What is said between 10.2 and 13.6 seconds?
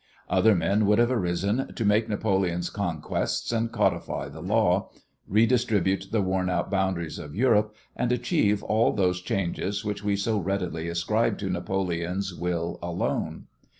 readily ascribe to Napoleon's will alone.